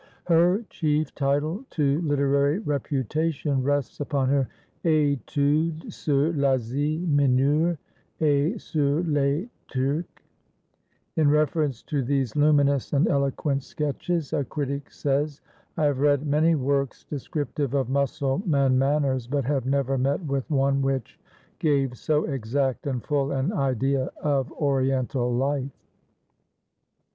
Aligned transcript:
Her 0.25 0.63
chief 0.71 1.13
title 1.13 1.63
to 1.69 2.01
literary 2.01 2.57
reputation 2.57 3.61
rests 3.61 3.99
upon 3.99 4.29
her 4.29 4.47
"Études 4.83 5.93
sur 5.93 6.31
l'Asie 6.33 6.97
Mineure 7.05 7.77
et 8.19 8.59
sur 8.59 9.03
les 9.05 9.45
Turcs." 9.67 10.23
In 11.17 11.29
reference 11.29 11.83
to 11.83 12.01
these 12.01 12.35
luminous 12.35 12.93
and 12.93 13.07
eloquent 13.07 13.61
sketches, 13.61 14.33
a 14.33 14.43
critic 14.43 14.89
says: 14.89 15.39
"I 15.77 15.83
have 15.83 15.99
read 15.99 16.25
many 16.25 16.55
works 16.55 17.03
descriptive 17.03 17.75
of 17.75 17.87
Mussulman 17.87 18.79
manners, 18.79 19.27
but 19.27 19.43
have 19.45 19.67
never 19.67 19.99
met 19.99 20.25
with 20.25 20.49
one 20.49 20.81
which 20.81 21.19
gave 21.59 21.95
so 21.95 22.23
exact 22.23 22.87
and 22.87 23.03
full 23.05 23.31
an 23.33 23.53
idea 23.53 24.09
of 24.23 24.51
Oriental 24.53 25.31
life." 25.31 25.69